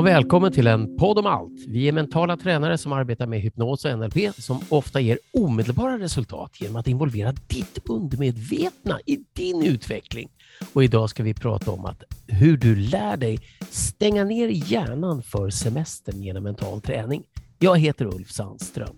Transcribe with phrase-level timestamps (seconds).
[0.00, 1.66] Och välkommen till en podd om allt.
[1.68, 6.60] Vi är mentala tränare som arbetar med hypnos och NLP som ofta ger omedelbara resultat
[6.60, 10.28] genom att involvera ditt undermedvetna i din utveckling.
[10.72, 13.38] Och idag ska vi prata om att hur du lär dig
[13.70, 17.22] stänga ner hjärnan för semestern genom mental träning.
[17.58, 18.96] Jag heter Ulf Sandström.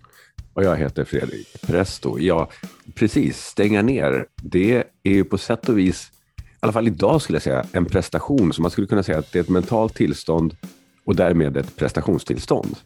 [0.55, 2.19] Och jag heter Fredrik Presto.
[2.19, 2.51] Ja,
[2.95, 3.45] precis.
[3.45, 7.43] Stänga ner, det är ju på sätt och vis, i alla fall idag skulle jag
[7.43, 8.53] säga, en prestation.
[8.53, 10.57] Så man skulle kunna säga att det är ett mentalt tillstånd
[11.05, 12.77] och därmed ett prestationstillstånd.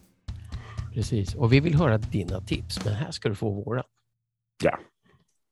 [0.93, 3.83] Precis, och vi vill höra dina tips, men här ska du få våra.
[4.63, 4.79] Ja.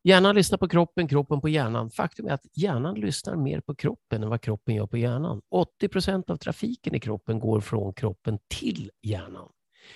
[0.03, 1.91] Hjärnan lyssnar på kroppen, kroppen på hjärnan.
[1.91, 5.41] Faktum är att hjärnan lyssnar mer på kroppen än vad kroppen gör på hjärnan.
[5.51, 9.49] 80 procent av trafiken i kroppen går från kroppen till hjärnan.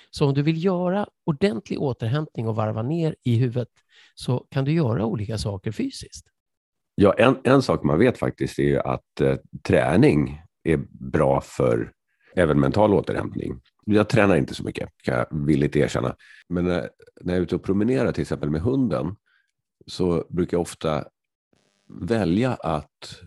[0.09, 3.70] Så om du vill göra ordentlig återhämtning och varva ner i huvudet
[4.16, 6.27] så kan du göra olika saker fysiskt.
[6.95, 11.91] Ja, en, en sak man vet faktiskt är att eh, träning är bra för
[12.36, 13.61] även mental återhämtning.
[13.86, 16.16] Jag tränar inte så mycket, kan jag villigt erkänna.
[16.50, 16.89] Men när,
[17.22, 19.16] när jag är ute och promenerar till exempel med hunden
[19.88, 21.06] så brukar jag ofta
[21.88, 23.22] välja att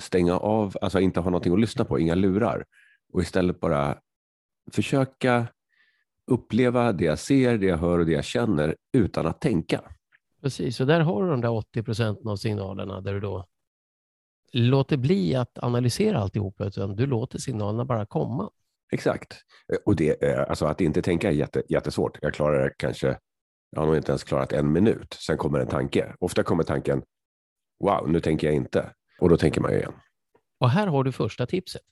[0.00, 2.64] stänga av, alltså inte ha någonting att lyssna på, inga lurar
[3.12, 3.98] och istället bara
[4.72, 5.46] försöka
[6.30, 9.80] uppleva det jag ser, det jag hör och det jag känner utan att tänka.
[10.42, 13.46] Precis, och där har du de där 80 procenten av signalerna där du då
[14.52, 18.50] låter bli att analysera alltihopa, utan du låter signalerna bara komma.
[18.92, 19.36] Exakt.
[19.84, 22.18] Och det, alltså att inte tänka är jätte, jättesvårt.
[22.22, 23.18] Jag klarar det kanske,
[23.70, 25.14] jag har nog inte ens klarat en minut.
[25.14, 26.14] Sen kommer en tanke.
[26.20, 27.02] Ofta kommer tanken,
[27.84, 28.92] wow, nu tänker jag inte.
[29.20, 29.92] Och då tänker man ju igen.
[30.64, 31.82] Och här har du första tipset.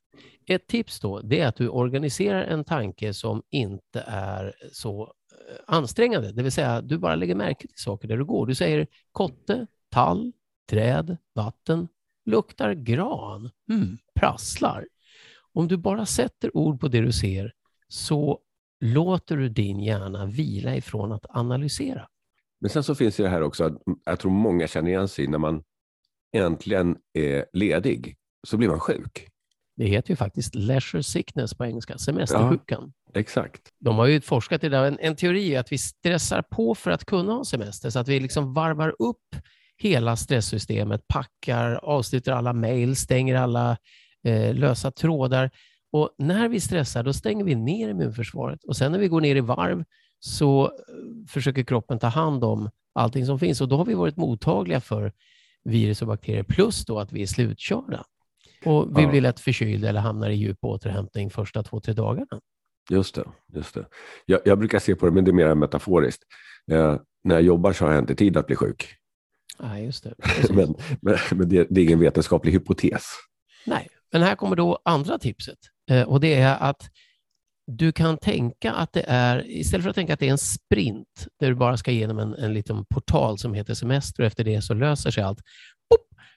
[0.47, 5.57] Ett tips då, det är att du organiserar en tanke som inte är så eh,
[5.67, 8.47] ansträngande, det vill säga du bara lägger märke till saker där du går.
[8.47, 10.33] Du säger kotte, tall,
[10.71, 11.89] träd, vatten,
[12.25, 14.87] luktar gran, mm, prasslar.
[15.53, 17.53] Om du bara sätter ord på det du ser
[17.89, 18.39] så
[18.81, 22.09] låter du din hjärna vila ifrån att analysera.
[22.61, 25.39] Men sen så finns det här också, att jag tror många känner igen sig när
[25.39, 25.63] man
[26.33, 28.17] äntligen är ledig
[28.47, 29.29] så blir man sjuk.
[29.77, 32.93] Det heter ju faktiskt leisure sickness på engelska, semestersjukan.
[33.13, 33.63] Ja, exakt.
[33.81, 34.79] De har ju forskat i det.
[34.79, 38.09] En, en teori är att vi stressar på för att kunna ha semester, så att
[38.09, 39.37] vi liksom varvar upp
[39.77, 43.77] hela stresssystemet, packar, avslutar alla mejl, stänger alla
[44.25, 45.51] eh, lösa trådar.
[45.93, 48.65] Och när vi stressar, då stänger vi ner immunförsvaret.
[48.65, 49.85] Och sen när vi går ner i varv
[50.19, 50.71] så eh,
[51.29, 53.61] försöker kroppen ta hand om allting som finns.
[53.61, 55.13] Och då har vi varit mottagliga för
[55.65, 58.05] virus och bakterier, plus då att vi är slutkörda.
[58.65, 59.09] Och vi ja.
[59.09, 62.41] blir lätt förkylda eller hamnar i djup återhämtning första två, tre dagarna.
[62.91, 63.25] Just det.
[63.53, 63.87] Just det.
[64.27, 66.23] Jag, jag brukar se på det, men det är mer metaforiskt.
[66.71, 68.95] Eh, när jag jobbar så har jag inte tid att bli sjuk.
[69.59, 70.15] Ja, just det.
[70.51, 73.05] men, men, men det, det, är ingen vetenskaplig hypotes.
[73.67, 75.59] Nej, men här kommer då andra tipset.
[75.91, 76.91] Eh, och det är att
[77.67, 81.27] du kan tänka att det är, istället för att tänka att det är en sprint,
[81.41, 84.63] där du bara ska igenom en, en liten portal som heter semester och efter det
[84.63, 85.41] så löser sig allt,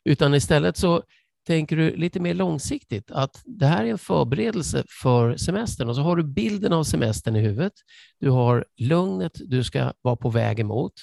[0.05, 1.03] utan istället så
[1.45, 6.01] tänker du lite mer långsiktigt att det här är en förberedelse för semestern och så
[6.01, 7.73] har du bilden av semestern i huvudet.
[8.19, 10.93] Du har lugnet du ska vara på väg emot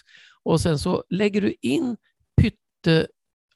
[0.42, 1.97] och sen så lägger du in
[2.41, 3.06] pytte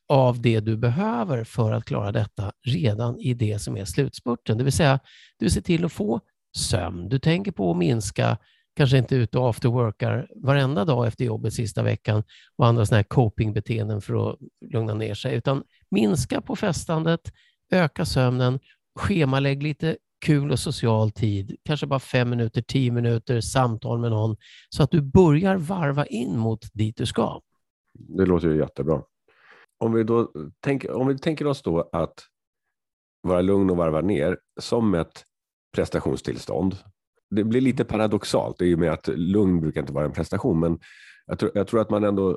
[0.08, 4.58] av det du behöver för att klara detta redan i det som är slutspurten.
[4.58, 5.00] Det vill säga,
[5.38, 6.20] du ser till att få
[6.56, 7.08] sömn.
[7.08, 8.38] Du tänker på att minska,
[8.76, 12.22] kanske inte ute och afterworkar varenda dag efter jobbet sista veckan
[12.56, 14.38] och andra sådana här copingbeteenden för att
[14.72, 17.20] lugna ner sig, utan minska på festandet,
[17.72, 18.60] öka sömnen,
[18.98, 24.36] schemalägg lite kul och social tid, kanske bara fem minuter, tio minuter samtal med någon,
[24.68, 27.40] så att du börjar varva in mot dit du ska.
[27.98, 29.02] Det låter ju jättebra.
[29.78, 32.14] Om vi, då tänker, om vi tänker oss då att
[33.22, 35.24] vara lugn och varva ner som ett
[35.74, 36.76] prestationstillstånd.
[37.30, 40.78] Det blir lite paradoxalt i och med att lugn brukar inte vara en prestation, men
[41.26, 42.32] jag tror, jag tror att man ändå,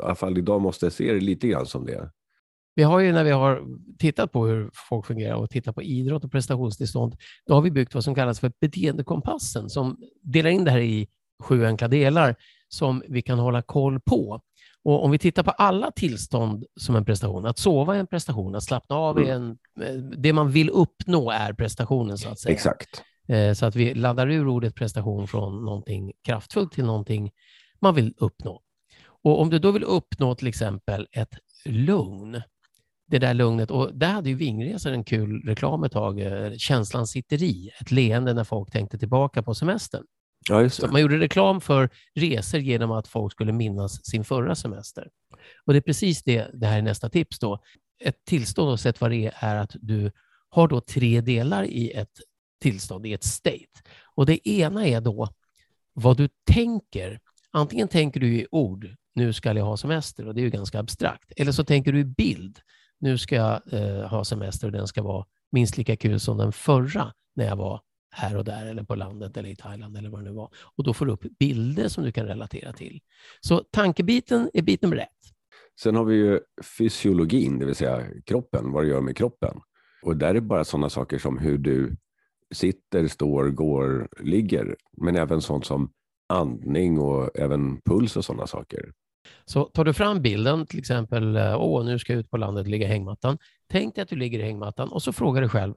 [0.00, 2.10] i alla fall idag, måste se det lite grann som det.
[2.74, 3.62] Vi har ju när vi har
[3.98, 7.16] tittat på hur folk fungerar och tittat på idrott och prestationstillstånd,
[7.46, 11.08] då har vi byggt vad som kallas för beteendekompassen som delar in det här i
[11.42, 12.36] sju enkla delar
[12.68, 14.40] som vi kan hålla koll på.
[14.82, 18.54] Och om vi tittar på alla tillstånd som en prestation, att sova är en prestation,
[18.54, 19.56] att slappna av är mm.
[19.76, 20.22] en...
[20.22, 22.54] Det man vill uppnå är prestationen, så att säga.
[22.54, 23.02] Exakt.
[23.30, 27.30] Eh, så att vi laddar ur ordet prestation från någonting kraftfullt till någonting
[27.80, 28.62] man vill uppnå.
[29.22, 31.34] Och om du då vill uppnå till exempel ett
[31.64, 32.42] lugn,
[33.10, 33.70] det där lugnet.
[33.70, 36.20] Och där hade ju Vingresor en kul reklam ett tag.
[36.20, 40.04] Eh, känslan sitter i, ett leende när folk tänkte tillbaka på semestern.
[40.48, 40.68] Ja.
[40.92, 45.08] Man gjorde reklam för resor genom att folk skulle minnas sin förra semester.
[45.64, 47.58] Och det är precis det, det här är nästa tips då.
[48.04, 50.12] Ett tillstånd, oavsett vad det är, är att du
[50.48, 52.20] har då tre delar i ett
[52.60, 53.82] tillstånd, i ett state.
[54.14, 55.28] Och det ena är då
[55.92, 57.20] vad du tänker.
[57.50, 60.78] Antingen tänker du i ord, nu ska jag ha semester, och det är ju ganska
[60.78, 61.32] abstrakt.
[61.36, 62.60] Eller så tänker du i bild,
[62.98, 66.52] nu ska jag eh, ha semester och den ska vara minst lika kul som den
[66.52, 67.80] förra när jag var
[68.10, 70.50] här och där eller på landet eller i Thailand eller vad det nu var.
[70.76, 73.00] Och då får du upp bilder som du kan relatera till.
[73.40, 75.08] Så tankebiten är bit nummer ett.
[75.80, 76.40] Sen har vi ju
[76.78, 79.60] fysiologin, det vill säga kroppen, vad du gör med kroppen.
[80.02, 81.96] Och där är bara sådana saker som hur du
[82.54, 85.90] sitter, står, går, ligger, men även sånt som
[86.28, 88.92] andning och även puls och sådana saker.
[89.44, 92.64] Så tar du fram bilden, till exempel, eh, åh, nu ska jag ut på landet
[92.64, 93.38] och ligga i hängmattan.
[93.68, 95.74] Tänk dig att du ligger i hängmattan och så frågar du själv,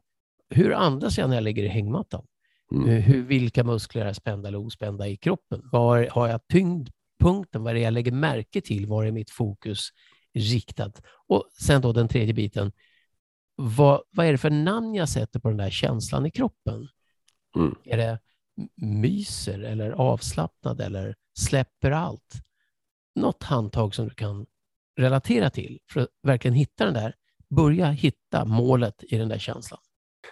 [0.50, 2.26] hur andas jag när jag ligger i hängmattan?
[2.72, 2.90] Mm.
[2.90, 5.62] Hur, vilka muskler är spända eller ospända i kroppen?
[5.72, 7.64] Var har jag tyngdpunkten?
[7.64, 8.88] Vad är det jag lägger märke till?
[8.88, 9.90] Var är mitt fokus
[10.34, 11.02] riktat?
[11.28, 12.72] Och sen då den tredje biten.
[13.56, 16.88] Vad, vad är det för namn jag sätter på den där känslan i kroppen?
[17.56, 17.76] Mm.
[17.86, 18.20] Är det
[18.76, 22.34] myser eller avslappnad eller släpper allt?
[23.16, 24.46] Något handtag som du kan
[25.00, 27.16] relatera till för att verkligen hitta den där,
[27.50, 29.80] börja hitta målet i den där känslan.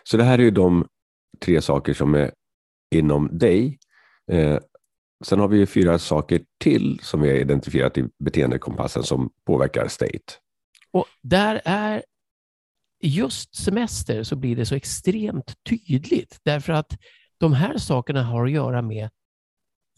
[0.03, 0.87] Så det här är ju de
[1.39, 2.31] tre saker som är
[2.95, 3.79] inom dig.
[4.31, 4.59] Eh,
[5.23, 9.87] sen har vi ju fyra saker till som vi har identifierat i beteendekompassen som påverkar
[9.87, 10.33] state.
[10.91, 12.03] Och där är
[13.01, 16.97] just semester så blir det så extremt tydligt därför att
[17.37, 19.09] de här sakerna har att göra med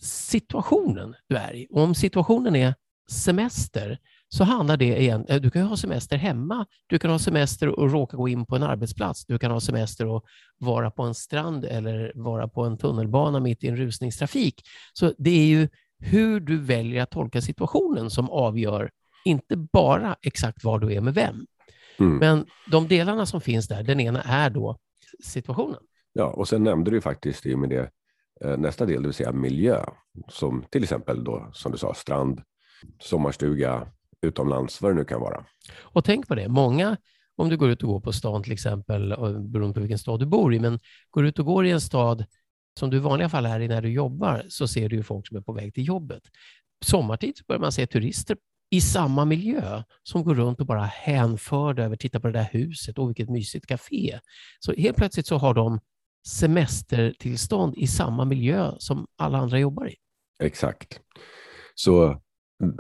[0.02, 1.68] situationen du är i.
[1.70, 2.76] Och om situationen är
[3.10, 7.20] semester så handlar det igen, eh, du kan ju ha semester hemma, du kan ha
[7.20, 10.26] semester och råka gå in på en arbetsplats, du kan ha semester och
[10.58, 14.62] vara på en strand eller vara på en tunnelbana mitt i en rusningstrafik.
[14.94, 15.70] Så det är ju
[16.00, 18.92] hur du väljer att tolka situationen som avgör
[19.26, 21.46] inte bara exakt var du är med vem.
[22.00, 22.18] Mm.
[22.18, 24.78] Men de delarna som finns där, den ena är då
[25.24, 25.80] situationen.
[26.14, 27.90] Ja, och sen nämnde du ju faktiskt i och med det
[28.46, 29.86] eh, nästa del, det vill säga miljö,
[30.28, 32.42] som till exempel då, som du sa, strand,
[33.00, 33.88] sommarstuga,
[34.22, 35.46] utomlands, vad det nu kan vara.
[35.82, 36.98] Och tänk på det, många,
[37.36, 40.26] om du går ut och går på stan till exempel, beroende på vilken stad du
[40.26, 40.80] bor i, men
[41.10, 42.26] går du ut och går i en stad
[42.80, 45.28] som du i vanliga fall är i när du jobbar, så ser du ju folk
[45.28, 46.24] som är på väg till jobbet.
[46.86, 48.38] Sommartid börjar man se turister
[48.74, 52.98] i samma miljö som går runt och bara hänförda över, titta på det där huset,
[52.98, 54.20] och vilket mysigt café.
[54.60, 55.80] Så helt plötsligt så har de
[56.28, 59.96] semestertillstånd i samma miljö som alla andra jobbar i.
[60.44, 61.00] Exakt.
[61.76, 62.22] Så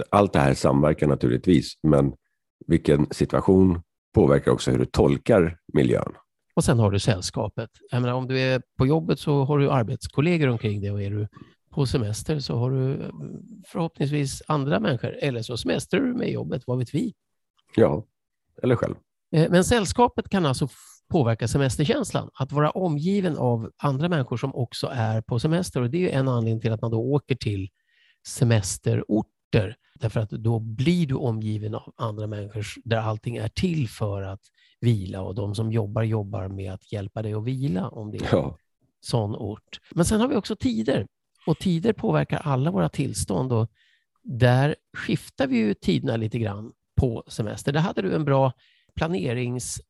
[0.09, 2.13] allt det här samverkar naturligtvis, men
[2.67, 3.81] vilken situation
[4.15, 6.13] påverkar också hur du tolkar miljön.
[6.55, 7.69] Och sen har du sällskapet.
[7.91, 11.27] Menar, om du är på jobbet så har du arbetskollegor omkring dig och är du
[11.73, 13.09] på semester så har du eh,
[13.67, 15.17] förhoppningsvis andra människor.
[15.21, 17.13] Eller så semestrar du med jobbet, vad vet vi?
[17.75, 18.05] Ja,
[18.63, 18.95] eller själv.
[19.35, 20.67] Eh, Men sällskapet kan alltså
[21.09, 22.29] påverka semesterkänslan.
[22.33, 25.81] Att vara omgiven av andra människor som också är på semester.
[25.81, 27.69] Och Det är en anledning till att man då åker till
[28.27, 29.75] semesterorter.
[29.99, 34.41] Därför att då blir du omgiven av andra människor där allting är till för att
[34.81, 38.27] vila och de som jobbar jobbar med att hjälpa dig att vila om det är
[38.31, 38.57] Ja,
[38.99, 39.79] sån ort.
[39.91, 41.07] Men sen har vi också tider
[41.47, 43.71] och tider påverkar alla våra tillstånd och
[44.23, 47.71] där skiftar vi ju tiderna lite grann på semester.
[47.71, 48.53] Där hade du en bra
[48.95, 49.81] planerings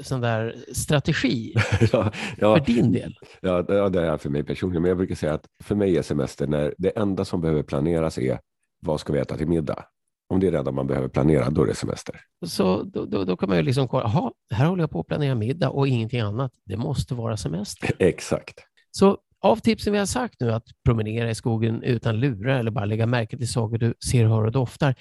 [0.00, 1.54] sån där strategi
[1.92, 3.14] ja, ja, för din del.
[3.40, 4.82] ja, det ja, det är för mig personligen.
[4.82, 8.18] Men jag brukar säga att för mig är semester när det enda som behöver planeras
[8.18, 8.40] är
[8.80, 9.84] vad ska vi äta till middag?
[10.28, 12.20] Om det är det enda man behöver planera, då är det semester.
[12.46, 15.06] Så då, då, då kan man ju liksom kolla, jaha, här håller jag på att
[15.06, 16.52] planera middag och ingenting annat.
[16.64, 17.90] Det måste vara semester.
[17.98, 18.60] Exakt.
[18.90, 22.84] Så av tipsen vi har sagt nu, att promenera i skogen utan lurar eller bara
[22.84, 24.94] lägga märke till saker du ser, hör och doftar.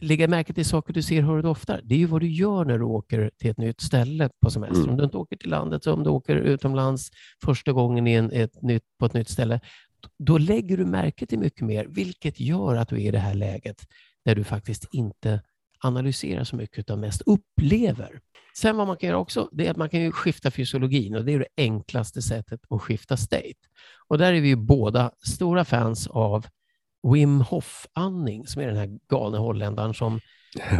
[0.00, 1.80] Lägga märke till saker du ser, hör och doftar.
[1.84, 4.76] Det är ju vad du gör när du åker till ett nytt ställe på semester.
[4.76, 4.90] Mm.
[4.90, 7.10] Om du inte åker till landet, om du åker utomlands
[7.44, 9.60] första gången i en, ett nytt, på ett nytt ställe,
[10.18, 13.34] då lägger du märke till mycket mer, vilket gör att du är i det här
[13.34, 13.86] läget
[14.24, 15.40] där du faktiskt inte
[15.82, 18.20] analyserar så mycket utan mest upplever.
[18.56, 21.32] Sen vad man kan göra också, det är att man kan skifta fysiologin och det
[21.32, 23.58] är det enklaste sättet att skifta state.
[24.08, 26.46] Och där är vi ju båda stora fans av
[27.12, 30.20] Wim Hof-andning, som är den här galna holländaren som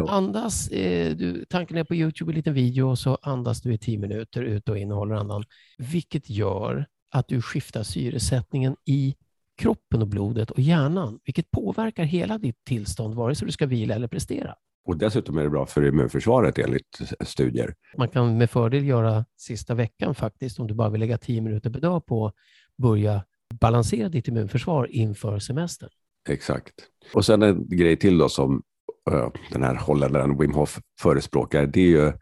[0.09, 0.68] andas.
[0.68, 3.99] Eh, du, tanken är på YouTube, en liten video, och så andas du i tio
[3.99, 5.44] minuter ut och in och håller andan,
[5.78, 9.14] vilket gör att du skiftar syresättningen i
[9.56, 13.94] kroppen och blodet och hjärnan, vilket påverkar hela ditt tillstånd, vare sig du ska vila
[13.94, 14.54] eller prestera.
[14.85, 17.75] Och dessutom är det bra för immunförsvaret enligt studier.
[17.99, 21.71] Man kan med fördel göra sista veckan faktiskt, om du bara vill lägga tio minuter
[21.71, 22.35] per dag på att
[22.79, 23.25] börja
[23.61, 25.91] balansera ditt immunförsvar inför semestern.
[26.29, 26.75] Exakt.
[27.15, 28.62] Och sen en grej till då som
[29.11, 32.12] uh, den här holländaren Wim Hof förespråkar, det är ju uh,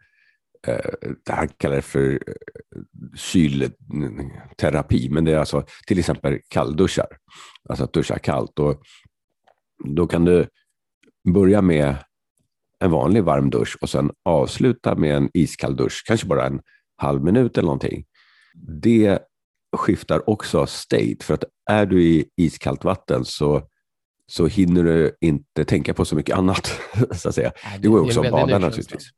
[1.25, 2.19] det här kallar det för
[3.15, 7.07] kylterapi, men det är alltså till exempel kallduschar.
[7.69, 8.59] Alltså att duscha kallt.
[8.59, 8.81] Och
[9.83, 10.47] då kan du
[11.33, 11.95] börja med
[12.81, 16.61] en vanlig varm dusch och sen avsluta med en iskall dusch, kanske bara en
[16.97, 18.05] halv minut eller någonting.
[18.81, 19.19] Det
[19.77, 23.61] skiftar också state, för att är du i iskallt vatten så,
[24.27, 26.79] så hinner du inte tänka på så mycket annat.
[27.11, 27.51] så att säga.
[27.79, 29.09] det går också att bada naturligtvis.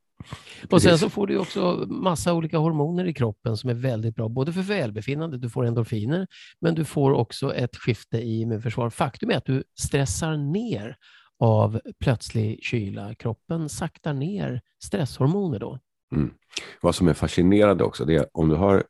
[0.70, 4.30] Och sen så får du också massa olika hormoner i kroppen som är väldigt bra,
[4.30, 6.28] både för välbefinnande, du får endorfiner,
[6.62, 8.90] men du får också ett skifte i immunförsvar.
[8.90, 10.98] Faktum är att du stressar ner
[11.40, 13.16] av plötslig kyla.
[13.16, 15.80] Kroppen saktar ner stresshormoner då.
[16.16, 16.34] Mm.
[16.82, 18.84] Vad som är fascinerande också, det är om du har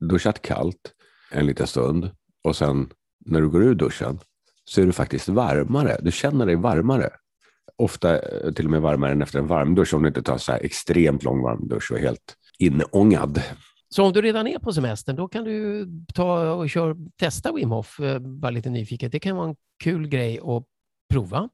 [0.00, 0.94] duschat kallt
[1.32, 2.10] en liten stund
[2.44, 2.90] och sen
[3.26, 4.18] när du går ur duschen
[4.64, 5.98] så är du faktiskt varmare.
[6.02, 7.10] Du känner dig varmare.
[7.76, 10.52] Ofta eh, till och med varmare än efter en varmdusch om du inte tar så
[10.52, 13.42] här extremt lång varmdusch och är helt inångad.
[13.88, 17.70] Så om du redan är på semestern, då kan du ta och kör, testa Wim
[17.70, 19.12] Hof, eh, bara lite nyfiket.
[19.12, 20.64] Det kan vara en kul grej att
[21.12, 21.48] prova.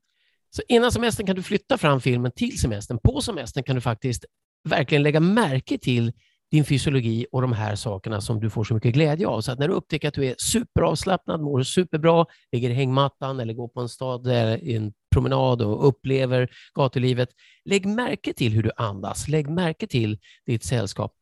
[0.57, 2.99] Så innan semestern kan du flytta fram filmen till semestern.
[2.99, 4.25] På semestern kan du faktiskt
[4.69, 6.13] verkligen lägga märke till
[6.51, 9.41] din fysiologi och de här sakerna som du får så mycket glädje av.
[9.41, 13.55] Så att när du upptäcker att du är superavslappnad, mår superbra, ligger i hängmattan eller
[13.55, 14.27] går på en stad
[14.63, 17.29] i en promenad och upplever gatulivet,
[17.65, 19.29] lägg märke till hur du andas.
[19.29, 21.13] Lägg märke till ditt sällskap.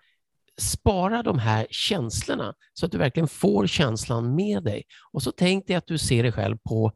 [0.61, 4.83] Spara de här känslorna så att du verkligen får känslan med dig.
[5.13, 6.93] Och så tänk dig att du ser dig själv på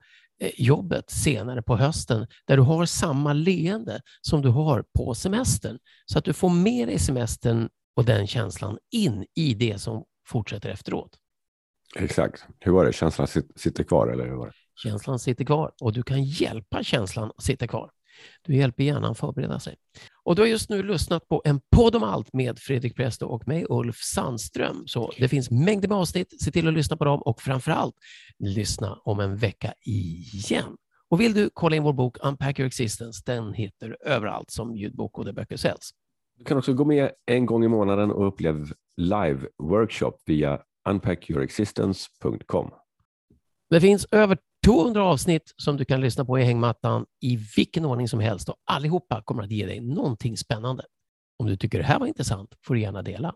[0.57, 5.79] jobbet senare på hösten där du har samma leende som du har på semestern.
[6.07, 10.69] Så att du får med dig semestern och den känslan in i det som fortsätter
[10.69, 11.11] efteråt.
[11.97, 12.47] Exakt.
[12.61, 12.93] Hur var det?
[12.93, 14.09] Känslan sitter kvar?
[14.09, 14.53] Eller hur var det?
[14.83, 17.91] Känslan sitter kvar och du kan hjälpa känslan att sitta kvar.
[18.43, 19.77] Du hjälper hjärnan förbereda sig.
[20.23, 23.49] Och du har just nu lyssnat på en podd om allt med Fredrik Presto och
[23.49, 24.87] mig, Ulf Sandström.
[24.87, 26.43] Så det finns mängder med avsnitt.
[26.43, 27.95] Se till att lyssna på dem och framför allt
[28.39, 30.77] lyssna om en vecka igen.
[31.11, 34.77] Och vill du kolla in vår bok Unpack Your Existence, den hittar du överallt som
[34.77, 35.91] ljudbok och där böcker säljs.
[36.39, 38.67] Du kan också gå med en gång i månaden och uppleva
[39.01, 42.71] live-workshop via unpackyourexistence.com.
[43.71, 48.09] Det finns över 200 avsnitt som du kan lyssna på i hängmattan i vilken ordning
[48.09, 50.85] som helst och allihopa kommer att ge dig någonting spännande.
[51.39, 53.35] Om du tycker det här var intressant får du gärna dela.